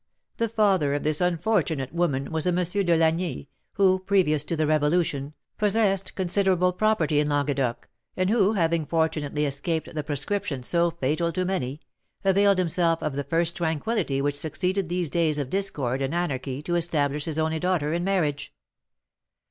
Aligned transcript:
The 0.37 0.49
father 0.49 0.95
of 0.95 1.03
this 1.03 1.21
unfortunate 1.21 1.93
woman 1.93 2.31
was 2.31 2.47
a 2.47 2.49
M. 2.49 2.55
de 2.65 2.97
Lagny, 2.97 3.49
who, 3.73 3.99
previous 3.99 4.43
to 4.45 4.55
the 4.55 4.65
Revolution, 4.65 5.35
possessed 5.59 6.15
considerable 6.15 6.73
property 6.73 7.19
in 7.19 7.29
Languedoc, 7.29 7.87
and 8.17 8.31
who, 8.31 8.53
having 8.53 8.87
fortunately 8.87 9.45
escaped 9.45 9.93
the 9.93 10.03
proscription 10.03 10.63
so 10.63 10.89
fatal 10.89 11.31
to 11.33 11.45
many, 11.45 11.81
availed 12.25 12.57
himself 12.57 13.03
of 13.03 13.13
the 13.15 13.23
first 13.23 13.57
tranquillity 13.57 14.23
which 14.23 14.39
succeeded 14.39 14.89
these 14.89 15.11
days 15.11 15.37
of 15.37 15.51
discord 15.51 16.01
and 16.01 16.15
anarchy 16.15 16.63
to 16.63 16.73
establish 16.75 17.25
his 17.25 17.37
only 17.37 17.59
daughter 17.59 17.93
in 17.93 18.03
marriage. 18.03 18.51